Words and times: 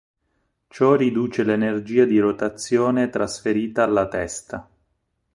Ciò 0.67 0.95
riduce 0.95 1.43
l'energia 1.43 2.05
di 2.05 2.17
rotazione 2.17 3.09
trasferita 3.11 3.83
alla 3.83 4.07
testa. 4.07 4.67